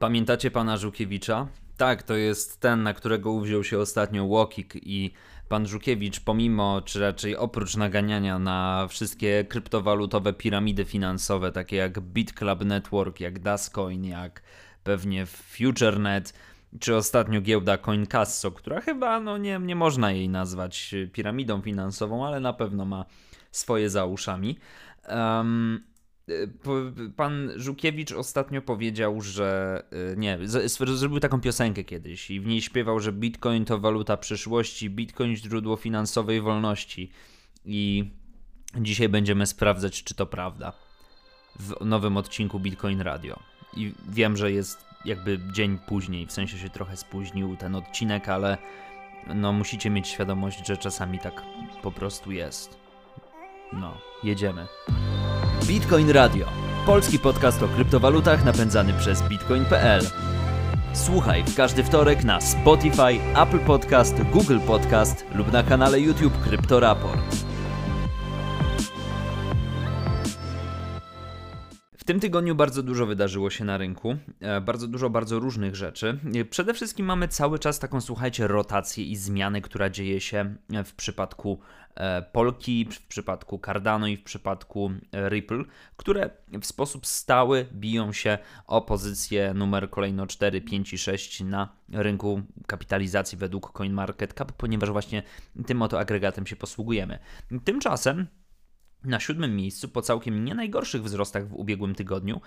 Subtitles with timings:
[0.00, 1.46] Pamiętacie pana Żukiewicza?
[1.76, 5.12] Tak, to jest ten, na którego uwziął się ostatnio Łokik i
[5.48, 12.64] pan Żukiewicz, pomimo, czy raczej oprócz naganiania na wszystkie kryptowalutowe piramidy finansowe, takie jak BitClub
[12.64, 14.42] Network, jak Dascoin, jak
[14.84, 16.34] pewnie FutureNet,
[16.80, 22.40] czy ostatnio giełda CoinCasso, która chyba, no nie, nie można jej nazwać piramidą finansową, ale
[22.40, 23.04] na pewno ma
[23.50, 24.58] swoje za uszami.
[25.08, 25.89] Um,
[27.16, 30.38] Pan Żukiewicz ostatnio powiedział, że y, nie,
[30.96, 35.76] zrobił taką piosenkę kiedyś i w niej śpiewał, że Bitcoin to waluta przyszłości, Bitcoin źródło
[35.76, 37.10] finansowej wolności.
[37.64, 38.10] I
[38.80, 40.72] dzisiaj będziemy sprawdzać, czy to prawda
[41.58, 43.40] w nowym odcinku Bitcoin Radio.
[43.76, 48.58] I wiem, że jest jakby dzień później, w sensie się trochę spóźnił ten odcinek, ale
[49.34, 51.42] no musicie mieć świadomość, że czasami tak
[51.82, 52.78] po prostu jest.
[53.72, 54.66] No, jedziemy.
[55.66, 56.46] Bitcoin Radio.
[56.86, 60.06] Polski podcast o kryptowalutach napędzany przez bitcoin.pl.
[60.92, 67.49] Słuchaj w każdy wtorek na Spotify, Apple Podcast, Google Podcast lub na kanale YouTube Kryptoraport.
[72.10, 76.18] Tym tygodniu bardzo dużo wydarzyło się na rynku, e, bardzo dużo bardzo różnych rzeczy.
[76.34, 80.94] E, przede wszystkim mamy cały czas taką, słuchajcie, rotację i zmianę, która dzieje się w
[80.94, 81.58] przypadku
[81.94, 85.64] E, Polki, w przypadku Cardano i w przypadku e, Ripple,
[85.96, 91.68] które w sposób stały biją się o pozycję numer kolejno 4, 5 i 6 na
[91.92, 95.22] rynku kapitalizacji według CoinMarketCap, ponieważ właśnie
[95.66, 97.18] tym oto agregatem się posługujemy.
[97.64, 98.26] Tymczasem
[99.04, 102.40] na siódmym miejscu, po całkiem nie najgorszych wzrostach w ubiegłym tygodniu,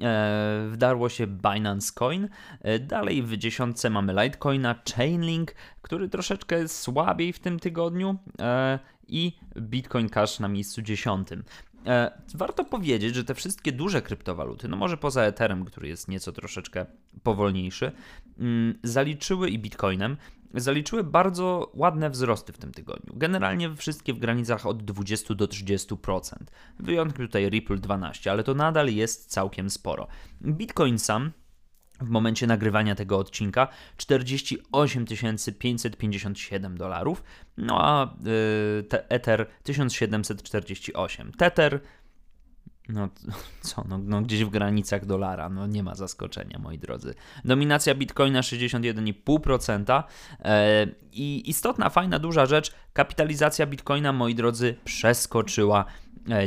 [0.00, 2.28] e, wdarło się Binance Coin.
[2.60, 8.78] E, dalej w dziesiątce mamy Litecoina, Chainlink, który troszeczkę słabiej w tym tygodniu e,
[9.08, 11.44] i Bitcoin Cash na miejscu dziesiątym.
[11.86, 16.32] E, warto powiedzieć, że te wszystkie duże kryptowaluty, no może poza Etherem, który jest nieco
[16.32, 16.86] troszeczkę
[17.22, 17.92] powolniejszy,
[18.38, 20.16] mm, zaliczyły i Bitcoinem,
[20.54, 23.12] zaliczyły bardzo ładne wzrosty w tym tygodniu.
[23.16, 26.32] Generalnie wszystkie w granicach od 20 do 30%.
[26.78, 30.06] Wyjątkiem tutaj Ripple 12, ale to nadal jest całkiem sporo.
[30.42, 31.32] Bitcoin sam
[32.00, 35.04] w momencie nagrywania tego odcinka 48
[35.58, 37.22] 557 dolarów,
[37.56, 41.32] no a yy, Ether 1748.
[41.32, 41.80] Tether
[42.88, 43.08] no
[43.60, 47.14] co, no, no, gdzieś w granicach dolara, no nie ma zaskoczenia, moi drodzy.
[47.44, 50.02] Dominacja Bitcoina 61,5%
[50.44, 55.84] e, i istotna, fajna, duża rzecz, kapitalizacja Bitcoina, moi drodzy, przeskoczyła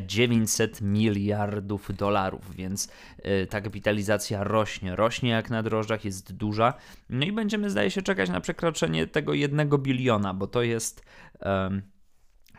[0.08, 2.92] 900 e, miliardów dolarów, więc
[3.24, 6.74] e, ta kapitalizacja rośnie, rośnie jak na drożdżach, jest duża.
[7.10, 11.06] No i będziemy, zdaje się, czekać na przekroczenie tego jednego biliona, bo to jest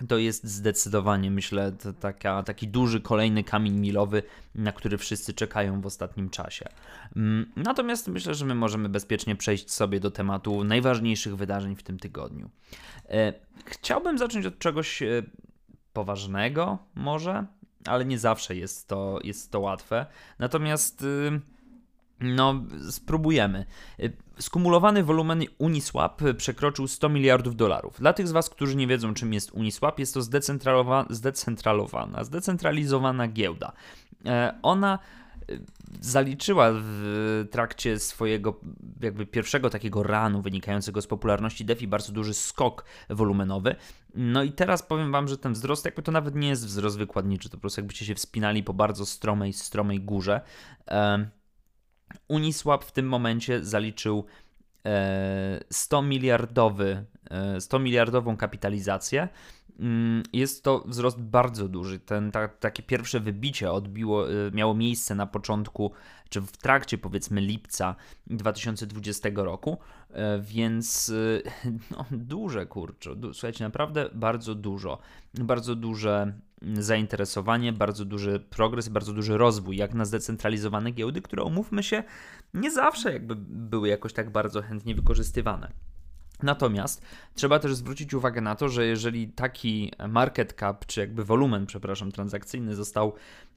[0.08, 4.22] to jest zdecydowanie, myślę, taka, taki duży kolejny kamień milowy,
[4.54, 6.68] na który wszyscy czekają w ostatnim czasie.
[7.16, 11.98] Mm, natomiast myślę, że my możemy bezpiecznie przejść sobie do tematu najważniejszych wydarzeń w tym
[11.98, 12.50] tygodniu.
[13.08, 13.32] E,
[13.64, 15.22] chciałbym zacząć od czegoś e,
[15.92, 17.46] poważnego, może,
[17.86, 20.06] ale nie zawsze jest to, jest to łatwe.
[20.38, 21.40] Natomiast y,
[22.22, 23.66] no, spróbujemy.
[24.38, 27.98] Skumulowany wolumen Uniswap przekroczył 100 miliardów dolarów.
[27.98, 33.28] Dla tych z Was, którzy nie wiedzą, czym jest Uniswap, jest to zdecentralowana, zdecentralowana, zdecentralizowana
[33.28, 33.72] giełda.
[34.26, 34.98] E, ona
[35.48, 35.58] e,
[36.00, 38.60] zaliczyła w trakcie swojego
[39.00, 43.76] jakby pierwszego takiego ranu wynikającego z popularności DeFi bardzo duży skok wolumenowy.
[44.14, 47.48] No i teraz powiem wam, że ten wzrost jakby to nawet nie jest wzrost wykładniczy,
[47.48, 50.40] to po prostu jakbyście się wspinali po bardzo stromej, stromej górze.
[50.88, 51.28] E,
[52.28, 54.24] Uniswap w tym momencie zaliczył
[55.70, 57.04] 100 e, miliardowy,
[57.58, 59.28] 100 e, miliardową kapitalizację.
[59.78, 61.98] Mm, jest to wzrost bardzo duży.
[61.98, 65.92] Ten, ta, takie pierwsze wybicie odbiło, e, miało miejsce na początku,
[66.28, 67.96] czy w trakcie powiedzmy lipca
[68.26, 69.78] 2020 roku,
[70.40, 71.12] więc
[71.90, 73.10] no, duże kurczę.
[73.32, 74.98] Słuchajcie, naprawdę bardzo dużo.
[75.34, 76.32] Bardzo duże
[76.74, 82.02] zainteresowanie, bardzo duży progres, bardzo duży rozwój, jak na zdecentralizowane giełdy, które umówmy się,
[82.54, 85.72] nie zawsze jakby były jakoś tak bardzo chętnie wykorzystywane.
[86.42, 87.02] Natomiast
[87.34, 92.12] trzeba też zwrócić uwagę na to, że jeżeli taki market cap, czy jakby wolumen, przepraszam,
[92.12, 93.12] transakcyjny został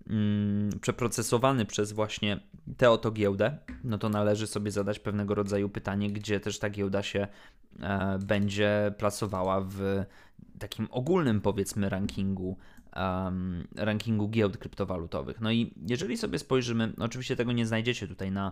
[0.10, 2.40] mm, przeprocesowany przez właśnie
[2.78, 7.04] tę oto giełdę, no to należy sobie zadać pewnego rodzaju pytanie, gdzie też ta giełda
[7.04, 7.28] się
[7.80, 10.04] e, będzie placowała w
[10.60, 12.58] takim ogólnym, powiedzmy, rankingu
[13.76, 15.42] rankingu giełd kryptowalutowych.
[15.42, 18.52] No i jeżeli sobie spojrzymy, oczywiście tego nie znajdziecie tutaj na.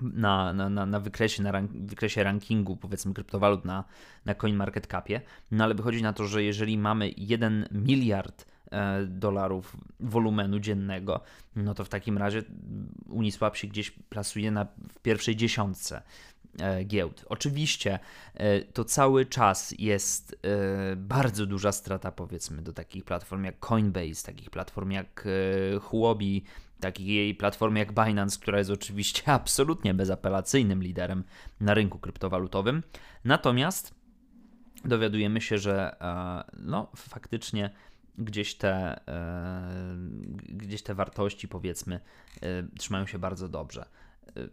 [0.00, 3.84] Na, na, na, na wykresie, na rank, wykresie rankingu, powiedzmy, kryptowalut na,
[4.24, 10.58] na CoinMarketCapie, no ale wychodzi na to, że jeżeli mamy 1 miliard e, dolarów wolumenu
[10.60, 11.20] dziennego,
[11.56, 12.42] no to w takim razie
[13.08, 16.02] Uniswap się gdzieś plasuje na, w pierwszej dziesiątce
[16.84, 17.24] giełd.
[17.28, 17.98] Oczywiście
[18.72, 20.36] to cały czas jest
[20.96, 25.28] bardzo duża strata, powiedzmy, do takich platform jak Coinbase, takich platform jak
[25.80, 26.44] Huobi,
[26.82, 31.24] takiej platformy jak Binance, która jest oczywiście absolutnie bezapelacyjnym liderem
[31.60, 32.82] na rynku kryptowalutowym.
[33.24, 33.94] Natomiast
[34.84, 37.70] dowiadujemy się, że e, no, faktycznie
[38.18, 39.96] gdzieś te, e,
[40.48, 42.00] gdzieś te wartości, powiedzmy,
[42.42, 43.86] e, trzymają się bardzo dobrze.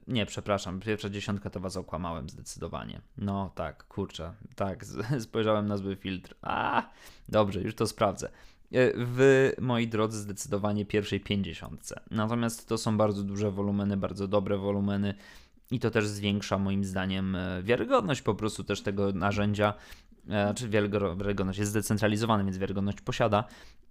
[0.07, 3.01] Nie, przepraszam, pierwsza dziesiątka to was okłamałem zdecydowanie.
[3.17, 4.85] No tak, kurczę, tak,
[5.19, 6.35] spojrzałem na zły filtr.
[6.41, 6.89] A,
[7.29, 8.29] dobrze, już to sprawdzę.
[8.95, 12.01] W moi drodzy, zdecydowanie pierwszej pięćdziesiątce.
[12.11, 15.13] Natomiast to są bardzo duże wolumeny, bardzo dobre wolumeny
[15.71, 19.73] i to też zwiększa moim zdaniem wiarygodność po prostu też tego narzędzia
[20.29, 23.43] E, czy wiarygodność jest zdecentralizowana, więc wiarygodność posiada,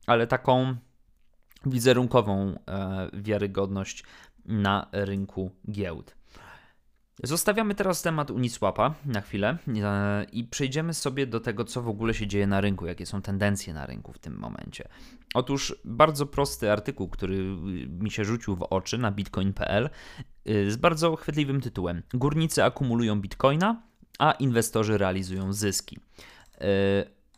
[0.06, 0.76] ale taką
[1.66, 2.58] wizerunkową
[3.12, 4.04] wiarygodność
[4.48, 6.18] na rynku giełd.
[7.22, 12.14] Zostawiamy teraz temat Uniswapa na chwilę e, i przejdziemy sobie do tego, co w ogóle
[12.14, 14.88] się dzieje na rynku, jakie są tendencje na rynku w tym momencie.
[15.34, 17.56] Otóż bardzo prosty artykuł, który
[17.88, 19.90] mi się rzucił w oczy na bitcoin.pl
[20.44, 23.82] z bardzo chwytliwym tytułem: Górnicy akumulują bitcoina,
[24.18, 25.98] a inwestorzy realizują zyski.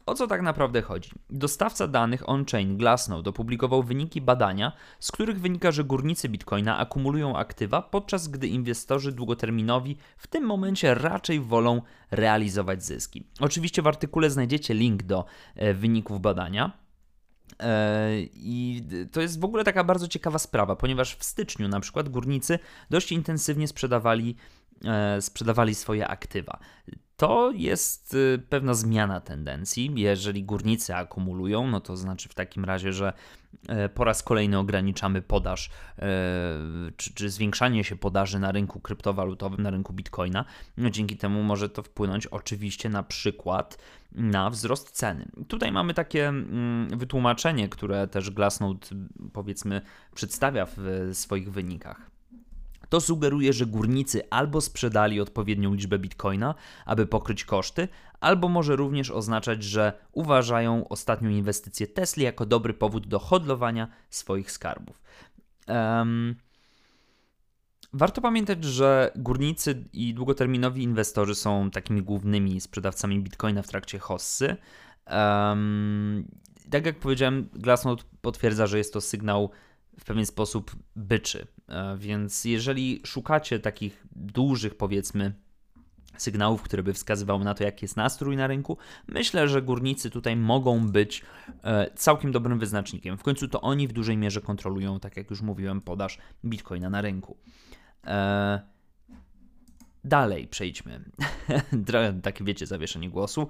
[0.06, 1.10] O co tak naprawdę chodzi?
[1.30, 7.82] Dostawca danych on-chain Glassnode opublikował wyniki badania, z których wynika, że górnicy Bitcoina akumulują aktywa,
[7.82, 13.26] podczas gdy inwestorzy długoterminowi w tym momencie raczej wolą realizować zyski.
[13.40, 15.24] Oczywiście w artykule znajdziecie link do
[15.56, 16.72] e, wyników badania.
[17.60, 18.82] E, I
[19.12, 22.58] to jest w ogóle taka bardzo ciekawa sprawa, ponieważ w styczniu na przykład górnicy
[22.90, 24.36] dość intensywnie sprzedawali
[24.84, 26.58] E, sprzedawali swoje aktywa.
[27.20, 29.92] To jest y, pewna zmiana tendencji.
[29.94, 33.12] Jeżeli górnicy akumulują, no to znaczy w takim razie, że
[33.68, 36.02] e, po raz kolejny ograniczamy podaż, e,
[36.96, 40.44] czy, czy zwiększanie się podaży na rynku kryptowalutowym, na rynku bitcoina.
[40.76, 43.78] No dzięki temu może to wpłynąć oczywiście na przykład
[44.12, 45.28] na wzrost ceny.
[45.48, 48.86] Tutaj mamy takie mm, wytłumaczenie, które też Glassnode
[49.32, 49.80] powiedzmy
[50.14, 52.10] przedstawia w swoich wynikach.
[52.90, 56.54] To sugeruje, że górnicy albo sprzedali odpowiednią liczbę bitcoina,
[56.86, 57.88] aby pokryć koszty,
[58.20, 64.50] albo może również oznaczać, że uważają ostatnią inwestycję Tesla jako dobry powód do hodlowania swoich
[64.50, 65.02] skarbów.
[65.68, 66.36] Um,
[67.92, 74.56] Warto pamiętać, że górnicy i długoterminowi inwestorzy są takimi głównymi sprzedawcami bitcoina w trakcie hossy.
[75.06, 76.28] Um,
[76.70, 79.50] tak jak powiedziałem, Glassnode potwierdza, że jest to sygnał
[80.00, 81.46] w pewien sposób byczy.
[81.68, 85.32] E, więc jeżeli szukacie takich dużych, powiedzmy,
[86.16, 90.36] sygnałów, które by wskazywały na to, jaki jest nastrój na rynku, myślę, że górnicy tutaj
[90.36, 91.22] mogą być
[91.64, 93.18] e, całkiem dobrym wyznacznikiem.
[93.18, 97.00] W końcu to oni w dużej mierze kontrolują, tak jak już mówiłem, podaż bitcoina na
[97.00, 97.36] rynku.
[98.06, 98.60] E,
[100.04, 101.04] Dalej przejdźmy.
[102.22, 103.48] Takie wiecie, zawieszenie głosu.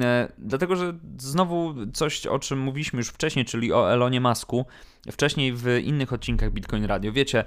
[0.00, 4.66] E, dlatego, że znowu coś, o czym mówiliśmy już wcześniej, czyli o Elonie Masku,
[5.12, 7.12] wcześniej w innych odcinkach Bitcoin Radio.
[7.12, 7.44] Wiecie,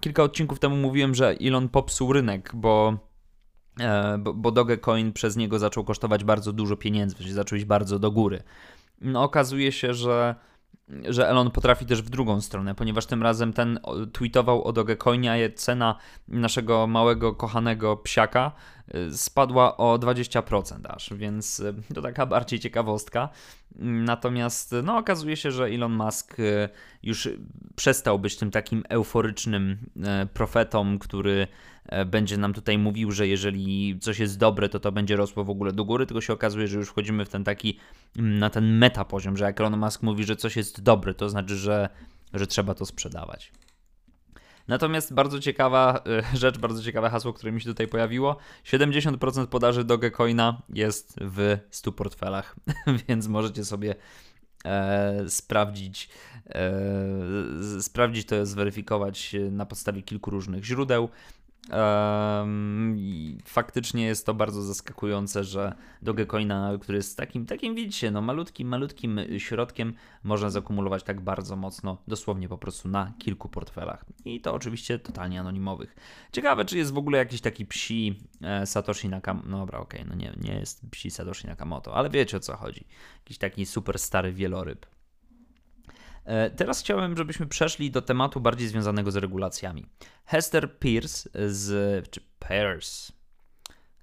[0.00, 2.98] kilka odcinków temu mówiłem, że Elon popsuł rynek, bo
[3.80, 8.10] e, bo, bo Dogecoin przez niego zaczął kosztować bardzo dużo pieniędzy, zaczął iść bardzo do
[8.10, 8.42] góry.
[9.00, 10.34] No, okazuje się, że
[11.08, 13.80] że Elon potrafi też w drugą stronę, ponieważ tym razem ten
[14.12, 15.96] tweetował o Dogecoinie, a cena
[16.28, 18.52] naszego małego, kochanego psiaka
[18.94, 23.28] y, spadła o 20% aż, więc y, to taka bardziej ciekawostka.
[23.78, 26.68] Natomiast no, okazuje się, że Elon Musk y,
[27.02, 27.28] już
[27.76, 29.78] przestał być tym takim euforycznym
[30.34, 31.48] profetą, który
[31.86, 35.50] E, będzie nam tutaj mówił, że jeżeli coś jest dobre, to to będzie rosło w
[35.50, 37.78] ogóle do góry, tylko się okazuje, że już wchodzimy w ten taki,
[38.18, 41.28] mm, na ten meta poziom, że jak Elon Musk mówi, że coś jest dobre, to
[41.28, 41.88] znaczy, że,
[42.34, 43.52] że trzeba to sprzedawać.
[44.68, 48.36] Natomiast bardzo ciekawa e, rzecz, bardzo ciekawe hasło, które mi się tutaj pojawiło.
[48.64, 52.56] 70% podaży Dogecoina jest w 100 portfelach,
[53.08, 53.94] więc możecie sobie
[54.64, 56.08] e, sprawdzić,
[56.46, 56.72] e,
[57.80, 61.08] sprawdzić to, zweryfikować na podstawie kilku różnych źródeł.
[61.70, 62.98] Um,
[63.44, 69.20] faktycznie jest to bardzo zaskakujące, że Dogecoina, który jest takim, takim widzicie, no malutkim, malutkim
[69.38, 74.04] środkiem, można zakumulować tak bardzo mocno, dosłownie po prostu na kilku portfelach.
[74.24, 75.96] I to oczywiście totalnie anonimowych.
[76.32, 79.48] Ciekawe, czy jest w ogóle jakiś taki psi e, Satoshi Nakamoto.
[79.48, 82.56] No dobra, okej, okay, no nie, nie jest psi Satoshi Nakamoto, ale wiecie o co
[82.56, 82.84] chodzi.
[83.18, 84.86] Jakiś taki super stary wieloryb.
[86.24, 89.86] E, teraz chciałem, żebyśmy przeszli do tematu bardziej związanego z regulacjami.
[90.26, 92.10] Hester Pierce z.
[92.10, 93.12] czy Pierce.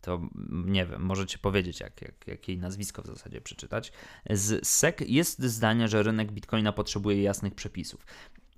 [0.01, 3.91] to nie wiem, możecie powiedzieć, jak, jak, jak jej nazwisko w zasadzie przeczytać.
[4.29, 8.05] Z SEC jest zdania, że rynek bitcoina potrzebuje jasnych przepisów.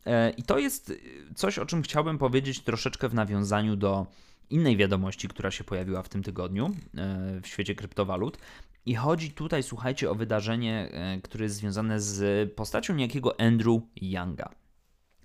[0.06, 0.94] E, I to jest
[1.36, 4.08] coś, o czym chciałbym powiedzieć troszeczkę w nawiązaniu do
[4.50, 6.66] innej wiadomości, która się pojawiła w tym tygodniu
[6.98, 8.38] e, w świecie kryptowalut.
[8.86, 14.50] I chodzi tutaj, słuchajcie, o wydarzenie, e, które jest związane z postacią niejakiego Andrew Younga.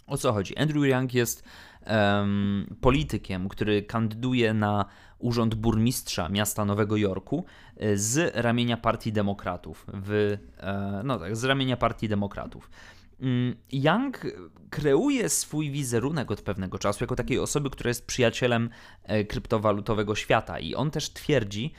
[0.06, 0.56] O co chodzi?
[0.56, 1.44] Andrew Young jest
[1.86, 4.84] um, politykiem, który kandyduje na
[5.18, 7.44] urząd burmistrza miasta Nowego Jorku
[7.76, 9.86] e, z ramienia Partii Demokratów.
[9.88, 12.70] W, e, no tak, z ramienia Partii Demokratów.
[13.20, 14.22] Mm, Young
[14.70, 18.70] kreuje swój wizerunek od pewnego czasu jako takiej osoby, która jest przyjacielem
[19.28, 21.72] kryptowalutowego świata i on też twierdzi,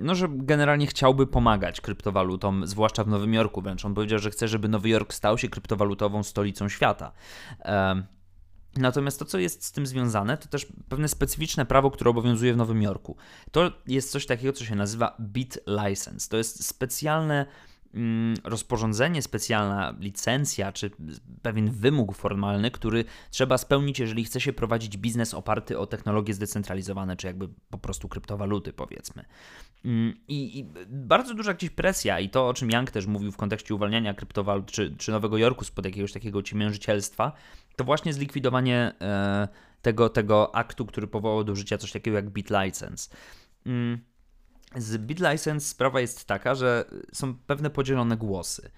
[0.00, 3.84] no, że generalnie chciałby pomagać kryptowalutom, zwłaszcza w Nowym Jorku wręcz.
[3.84, 7.12] On powiedział, że chce, żeby Nowy Jork stał się kryptowalutową stolicą świata.
[8.76, 12.56] Natomiast to, co jest z tym związane, to też pewne specyficzne prawo, które obowiązuje w
[12.56, 13.16] Nowym Jorku.
[13.50, 16.28] To jest coś takiego, co się nazywa Bit License.
[16.28, 17.69] To jest specjalne Mm,
[18.44, 20.90] rozporządzenie, specjalna licencja czy
[21.42, 27.16] pewien wymóg formalny, który trzeba spełnić, jeżeli chce się prowadzić biznes oparty o technologie zdecentralizowane,
[27.16, 29.24] czy jakby po prostu kryptowaluty, powiedzmy.
[29.84, 33.36] Mm, I, I, bardzo duża gdzieś presja, i to o czym Young też mówił w
[33.36, 37.32] kontekście uwalniania kryptowalut, czy, czy Nowego Jorku spod jakiegoś takiego ciemiężycielstwa,
[37.76, 39.48] to właśnie zlikwidowanie e,
[39.82, 43.10] tego, tego aktu, który powołał do życia coś takiego jak Bit License.
[43.66, 43.98] Mm,
[44.76, 48.70] z BitLicense sprawa jest taka, że są pewne podzielone głosy.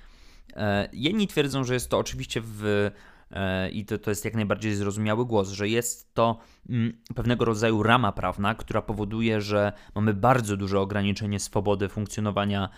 [0.56, 2.90] E, jedni twierdzą, że jest to oczywiście w
[3.30, 7.82] e, i to, to jest jak najbardziej zrozumiały głos, że jest to mm, pewnego rodzaju
[7.82, 12.68] rama prawna, która powoduje, że mamy bardzo duże ograniczenie swobody funkcjonowania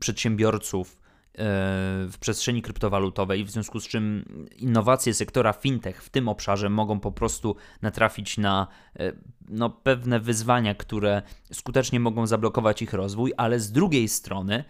[0.00, 1.07] przedsiębiorców
[1.38, 4.24] w przestrzeni kryptowalutowej, w związku z czym
[4.56, 8.66] innowacje sektora fintech w tym obszarze mogą po prostu natrafić na
[8.98, 9.12] e,
[9.48, 14.64] no, pewne wyzwania, które skutecznie mogą zablokować ich rozwój, ale z drugiej strony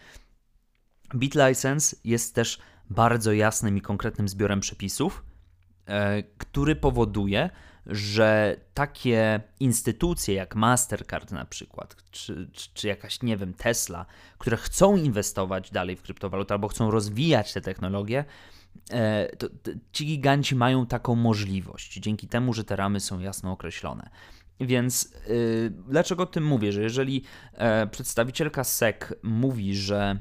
[1.14, 2.58] BitLicense jest też
[2.90, 5.24] bardzo jasnym i konkretnym zbiorem przepisów,
[5.86, 7.50] e, który powoduje,
[7.86, 14.06] że takie instytucje jak Mastercard na przykład, czy, czy, czy, jakaś, nie wiem, Tesla,
[14.38, 18.24] które chcą inwestować dalej w kryptowalutę albo chcą rozwijać te technologie,
[18.90, 23.52] e, to, to ci giganci mają taką możliwość, dzięki temu, że te ramy są jasno
[23.52, 24.10] określone.
[24.60, 26.72] Więc yy, dlaczego o tym mówię?
[26.72, 30.18] Że jeżeli e, przedstawicielka SEC mówi, że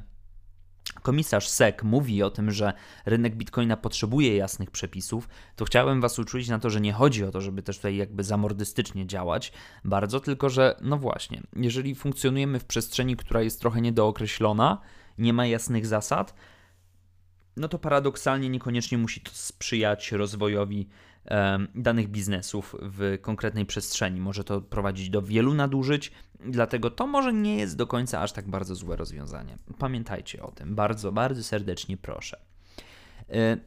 [1.01, 2.73] komisarz SEC mówi o tym, że
[3.05, 7.31] rynek bitcoina potrzebuje jasnych przepisów, to chciałem Was uczulić na to, że nie chodzi o
[7.31, 9.51] to, żeby też tutaj jakby zamordystycznie działać
[9.83, 14.81] bardzo, tylko że no właśnie, jeżeli funkcjonujemy w przestrzeni, która jest trochę niedookreślona,
[15.17, 16.33] nie ma jasnych zasad,
[17.57, 20.89] no to paradoksalnie niekoniecznie musi to sprzyjać rozwojowi
[21.75, 24.19] danych biznesów w konkretnej przestrzeni.
[24.19, 26.11] Może to prowadzić do wielu nadużyć,
[26.45, 29.57] dlatego to może nie jest do końca aż tak bardzo złe rozwiązanie.
[29.79, 32.39] Pamiętajcie o tym, bardzo, bardzo serdecznie proszę.
[33.29, 33.57] E,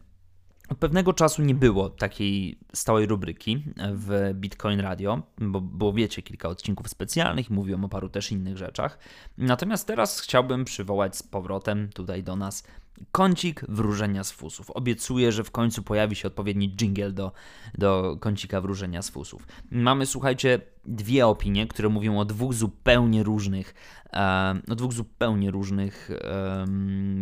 [0.70, 6.48] od pewnego czasu nie było takiej stałej rubryki w Bitcoin Radio, bo, bo wiecie, kilka
[6.48, 8.98] odcinków specjalnych, mówiłem o paru też innych rzeczach.
[9.38, 12.64] Natomiast teraz chciałbym przywołać z powrotem tutaj do nas
[13.12, 14.70] kącik wróżenia z fusów.
[14.70, 17.32] Obiecuję, że w końcu pojawi się odpowiedni jingle do,
[17.78, 19.46] do kącika wróżenia z fusów.
[19.70, 23.74] Mamy, słuchajcie, dwie opinie, które mówią o dwóch zupełnie różnych,
[24.12, 26.64] e, o dwóch zupełnie różnych e,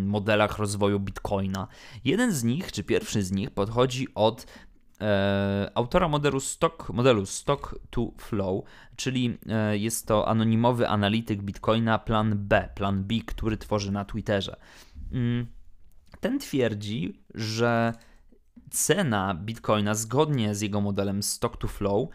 [0.06, 1.68] modelach rozwoju Bitcoina.
[2.04, 4.46] Jeden z nich, czy pierwszy z nich, podchodzi od
[5.00, 8.64] e, autora modelu Stock, modelu Stock to Flow,
[8.96, 14.56] czyli e, jest to anonimowy analityk Bitcoina Plan B, Plan B, który tworzy na Twitterze.
[15.12, 15.57] Mm
[16.20, 17.92] ten twierdzi, że
[18.70, 22.08] cena bitcoina zgodnie z jego modelem stock to flow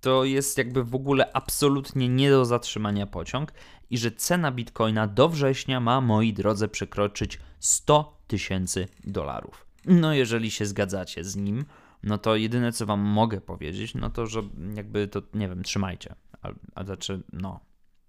[0.00, 3.52] to jest jakby w ogóle absolutnie nie do zatrzymania pociąg
[3.90, 9.66] i że cena bitcoina do września ma, moi drodzy, przekroczyć 100 tysięcy dolarów.
[9.84, 11.64] No, jeżeli się zgadzacie z nim,
[12.02, 14.42] no to jedyne co wam mogę powiedzieć, no to że
[14.74, 16.14] jakby to, nie wiem, trzymajcie.
[16.42, 17.60] A, a znaczy, no,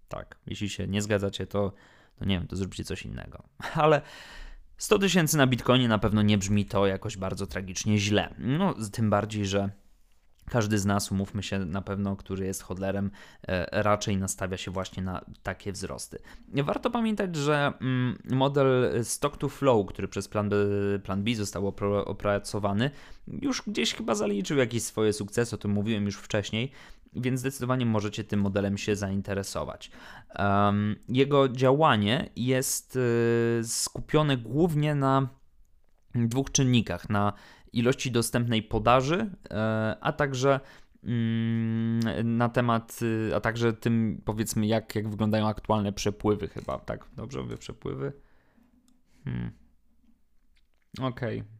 [0.08, 1.74] tak, jeśli się nie zgadzacie, to,
[2.20, 3.44] to nie wiem, to zróbcie coś innego.
[3.74, 4.02] Ale
[4.80, 8.36] 100 tysięcy na Bitcoinie na pewno nie brzmi to jakoś bardzo tragicznie źle.
[8.38, 9.70] No, tym bardziej, że
[10.50, 13.12] każdy z nas, umówmy się na pewno, który jest hodlerem,
[13.48, 16.20] e, raczej nastawia się właśnie na takie wzrosty.
[16.48, 20.56] Warto pamiętać, że mm, model stock to flow, który przez plan B,
[21.04, 21.68] plan B został
[22.06, 22.92] opracowany,
[23.28, 26.72] już gdzieś chyba zaliczył jakieś swoje sukcesy, o tym mówiłem już wcześniej,
[27.14, 29.92] więc zdecydowanie możecie tym modelem się zainteresować.
[31.10, 35.30] Jego działanie jest y, skupione głównie na
[36.16, 37.34] dwóch czynnikach: na
[37.74, 39.50] ilości dostępnej podaży, y,
[40.02, 40.60] a także
[41.04, 47.06] mm, na temat, y, a także tym powiedzmy jak, jak wyglądają aktualne przepływy chyba, tak?
[47.16, 48.14] Dobrze mówię przepływy?
[49.24, 49.52] Hmm.
[51.00, 51.40] Okej.
[51.40, 51.60] Okay.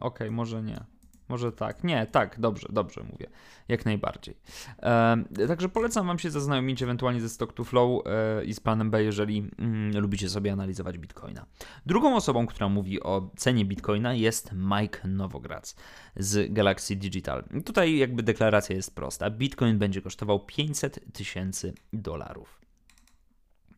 [0.00, 0.95] Okej, okay, może nie.
[1.28, 1.84] Może tak.
[1.84, 3.26] Nie, tak, dobrze, dobrze mówię.
[3.68, 4.36] Jak najbardziej.
[4.82, 8.90] E, także polecam Wam się zaznajomić ewentualnie ze Stock to Flow e, i z planem
[8.90, 11.46] B, jeżeli mm, lubicie sobie analizować Bitcoina.
[11.86, 15.76] Drugą osobą, która mówi o cenie Bitcoina jest Mike Nowograc
[16.16, 17.44] z Galaxy Digital.
[17.64, 19.30] Tutaj jakby deklaracja jest prosta.
[19.30, 22.60] Bitcoin będzie kosztował 500 tysięcy dolarów.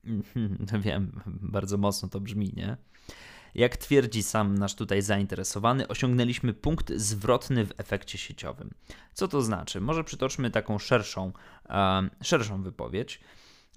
[0.85, 2.77] Wiem, bardzo mocno to brzmi, nie?
[3.59, 8.71] Jak twierdzi sam nasz tutaj zainteresowany, osiągnęliśmy punkt zwrotny w efekcie sieciowym.
[9.15, 9.81] Co to znaczy?
[9.81, 11.33] Może przytoczmy taką szerszą,
[11.69, 13.21] e, szerszą wypowiedź.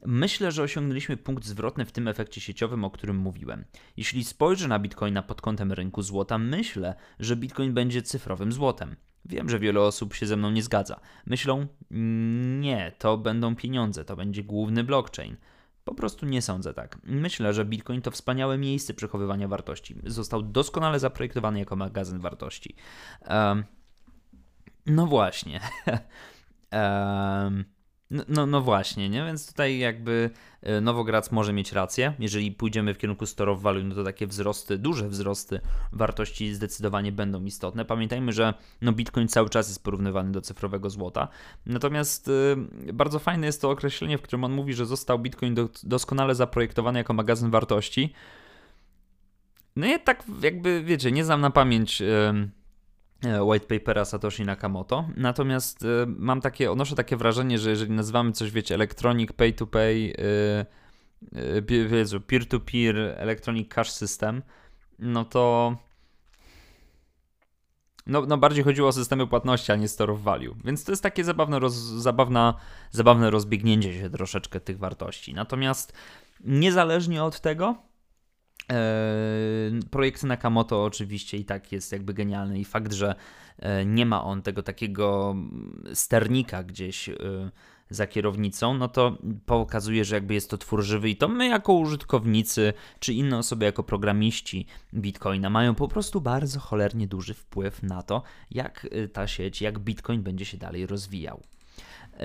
[0.05, 3.65] Myślę, że osiągnęliśmy punkt zwrotny w tym efekcie sieciowym, o którym mówiłem.
[3.97, 8.95] Jeśli spojrzę na Bitcoina pod kątem rynku złota, myślę, że Bitcoin będzie cyfrowym złotem.
[9.25, 10.99] Wiem, że wiele osób się ze mną nie zgadza.
[11.25, 11.67] Myślą,
[12.59, 15.37] nie, to będą pieniądze, to będzie główny blockchain.
[15.83, 16.97] Po prostu nie sądzę tak.
[17.03, 19.95] Myślę, że Bitcoin to wspaniałe miejsce przechowywania wartości.
[20.05, 22.75] Został doskonale zaprojektowany jako magazyn wartości.
[23.29, 23.63] Um,
[24.85, 25.59] no właśnie.
[26.71, 27.65] um,
[28.11, 29.25] No, no, no, właśnie, nie?
[29.25, 30.29] Więc tutaj jakby
[30.61, 32.13] e, Nowograc może mieć rację.
[32.19, 35.59] Jeżeli pójdziemy w kierunku store of value, no to takie wzrosty, duże wzrosty
[35.91, 37.85] wartości zdecydowanie będą istotne.
[37.85, 41.27] Pamiętajmy, że no Bitcoin cały czas jest porównywany do cyfrowego złota.
[41.65, 45.69] Natomiast y, bardzo fajne jest to określenie, w którym on mówi, że został Bitcoin do,
[45.83, 48.13] doskonale zaprojektowany jako magazyn wartości.
[49.75, 52.01] No i tak jakby, wiecie, nie znam na pamięć...
[52.01, 52.60] Y,
[53.23, 55.05] white papera Satoshi Nakamoto.
[55.17, 59.67] Natomiast y, mam takie, odnoszę takie wrażenie, że jeżeli nazywamy coś, wiecie, electronic pay to
[59.67, 60.13] pay,
[61.35, 64.41] y, peer-to-peer electronic cash system,
[64.99, 65.75] no to
[68.07, 70.55] no, no bardziej chodziło o systemy płatności, a nie store of value.
[70.63, 71.73] Więc to jest takie zabawne, roz,
[72.91, 75.33] zabawne rozbiegnięcie się troszeczkę tych wartości.
[75.33, 75.93] Natomiast
[76.43, 77.75] niezależnie od tego,
[79.91, 83.15] projekt Nakamoto oczywiście i tak jest jakby genialny i fakt, że
[83.59, 85.35] e, nie ma on tego takiego
[85.93, 87.15] sternika gdzieś e,
[87.89, 91.73] za kierownicą, no to pokazuje, że jakby jest to twór żywy i to my jako
[91.73, 98.03] użytkownicy, czy inne osoby jako programiści Bitcoina mają po prostu bardzo cholernie duży wpływ na
[98.03, 101.41] to, jak e, ta sieć, jak Bitcoin będzie się dalej rozwijał.
[102.19, 102.23] E,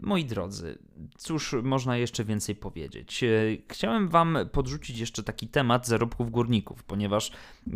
[0.00, 0.78] moi drodzy,
[1.16, 3.24] cóż można jeszcze więcej powiedzieć?
[3.24, 3.28] E,
[3.68, 7.30] chciałem Wam podrzucić jeszcze taki temat zarobków górników, ponieważ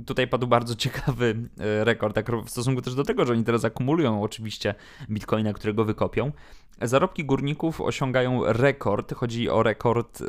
[0.06, 3.64] tutaj padł bardzo ciekawy e, rekord, tak w stosunku też do tego, że oni teraz
[3.64, 4.74] akumulują oczywiście
[5.10, 6.32] bitcoina, którego wykopią.
[6.82, 10.22] Zarobki górników osiągają rekord, chodzi o rekord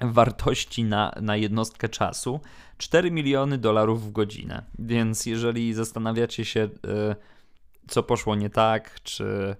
[0.00, 2.40] wartości na, na jednostkę czasu
[2.78, 4.62] 4 miliony dolarów w godzinę.
[4.78, 6.68] Więc jeżeli zastanawiacie się,
[7.88, 9.56] co poszło nie tak, czy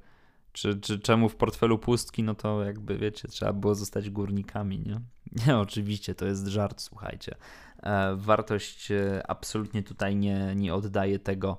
[0.52, 5.00] czy, czy czemu w portfelu pustki, no to jakby wiecie, trzeba było zostać górnikami, nie?
[5.46, 7.36] Nie, oczywiście, to jest żart, słuchajcie.
[7.82, 11.58] E, wartość e, absolutnie tutaj nie, nie oddaje tego,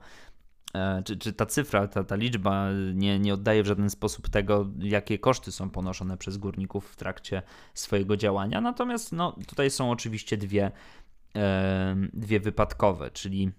[0.74, 4.70] e, czy, czy ta cyfra, ta, ta liczba nie, nie oddaje w żaden sposób tego,
[4.80, 7.42] jakie koszty są ponoszone przez górników w trakcie
[7.74, 8.62] swojego działania.
[8.62, 10.72] Natomiast no, tutaj są oczywiście dwie,
[12.14, 13.52] dwie wypadkowe, czyli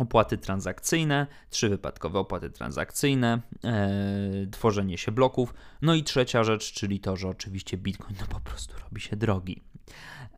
[0.00, 7.00] opłaty transakcyjne, trzy wypadkowe opłaty transakcyjne, e, tworzenie się bloków, no i trzecia rzecz, czyli
[7.00, 9.62] to, że oczywiście Bitcoin no po prostu robi się drogi.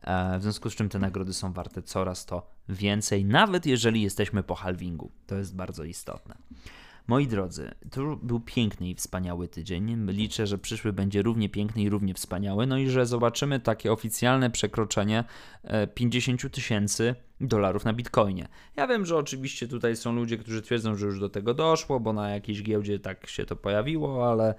[0.01, 4.43] E, w związku z czym te nagrody są warte coraz to więcej, nawet jeżeli jesteśmy
[4.43, 5.11] po halvingu.
[5.27, 6.35] To jest bardzo istotne.
[7.07, 10.11] Moi drodzy, to był piękny i wspaniały tydzień.
[10.11, 14.49] Liczę, że przyszły będzie równie piękny i równie wspaniały, no i że zobaczymy takie oficjalne
[14.49, 15.23] przekroczenie
[15.93, 18.47] 50 e, tysięcy dolarów na bitcoinie.
[18.75, 22.13] Ja wiem, że oczywiście tutaj są ludzie, którzy twierdzą, że już do tego doszło, bo
[22.13, 24.55] na jakiejś giełdzie tak się to pojawiło, ale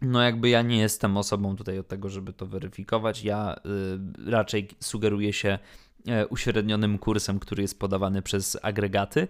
[0.00, 3.24] no jakby ja nie jestem osobą tutaj od tego, żeby to weryfikować.
[3.24, 3.56] Ja
[4.26, 5.58] y, raczej sugeruję się
[6.22, 9.28] y, uśrednionym kursem, który jest podawany przez agregaty.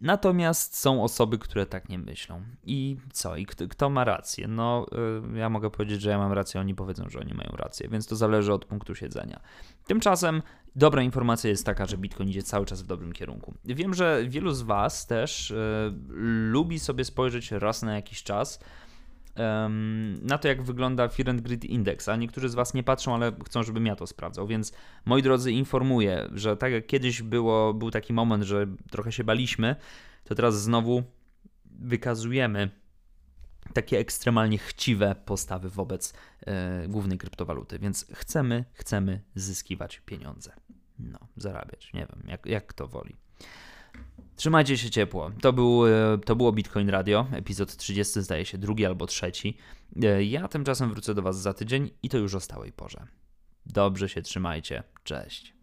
[0.00, 2.42] Natomiast są osoby, które tak nie myślą.
[2.64, 3.36] I co?
[3.36, 4.48] I kto, kto ma rację?
[4.48, 4.86] No,
[5.34, 8.06] y, ja mogę powiedzieć, że ja mam rację, oni powiedzą, że oni mają rację, więc
[8.06, 9.40] to zależy od punktu siedzenia.
[9.86, 10.42] Tymczasem
[10.76, 13.54] dobra informacja jest taka, że Bitcoin idzie cały czas w dobrym kierunku.
[13.64, 15.92] Wiem, że wielu z Was też y,
[16.50, 18.60] lubi sobie spojrzeć raz na jakiś czas
[20.22, 23.32] na to, jak wygląda Fear and Greed Index, a niektórzy z Was nie patrzą, ale
[23.46, 24.72] chcą, żebym ja to sprawdzał, więc
[25.04, 29.76] moi drodzy, informuję, że tak jak kiedyś było, był taki moment, że trochę się baliśmy,
[30.24, 31.02] to teraz znowu
[31.64, 32.70] wykazujemy
[33.72, 36.14] takie ekstremalnie chciwe postawy wobec
[36.46, 40.52] e, głównej kryptowaluty, więc chcemy, chcemy zyskiwać pieniądze.
[40.98, 43.16] No, zarabiać, nie wiem, jak, jak kto woli.
[44.38, 45.30] Trzymajcie się ciepło.
[45.40, 49.56] To, był, e, to było Bitcoin Radio, epizod 30, zdaje się, drugi albo trzeci.
[50.02, 53.06] E, ja tymczasem wrócę do Was za tydzień i to już o stałej porze.
[53.66, 54.82] Dobrze się trzymajcie.
[55.04, 55.57] Cześć.